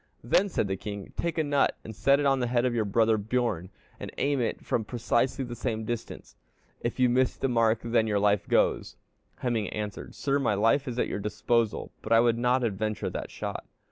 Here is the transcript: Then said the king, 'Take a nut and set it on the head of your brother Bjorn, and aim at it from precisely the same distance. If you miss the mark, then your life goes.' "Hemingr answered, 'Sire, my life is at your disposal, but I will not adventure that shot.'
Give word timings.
Then 0.23 0.49
said 0.49 0.67
the 0.67 0.77
king, 0.77 1.13
'Take 1.15 1.37
a 1.37 1.43
nut 1.43 1.77
and 1.83 1.95
set 1.95 2.19
it 2.19 2.25
on 2.25 2.39
the 2.39 2.47
head 2.47 2.65
of 2.65 2.73
your 2.73 2.85
brother 2.85 3.19
Bjorn, 3.19 3.69
and 3.99 4.09
aim 4.17 4.39
at 4.41 4.47
it 4.55 4.65
from 4.65 4.83
precisely 4.83 5.45
the 5.45 5.53
same 5.55 5.85
distance. 5.85 6.35
If 6.79 6.99
you 6.99 7.07
miss 7.07 7.37
the 7.37 7.47
mark, 7.47 7.81
then 7.83 8.07
your 8.07 8.17
life 8.17 8.47
goes.' 8.47 8.95
"Hemingr 9.43 9.69
answered, 9.71 10.15
'Sire, 10.15 10.39
my 10.39 10.55
life 10.55 10.87
is 10.87 10.97
at 10.97 11.07
your 11.07 11.19
disposal, 11.19 11.91
but 12.01 12.11
I 12.11 12.19
will 12.19 12.33
not 12.33 12.63
adventure 12.63 13.11
that 13.11 13.29
shot.' 13.29 13.67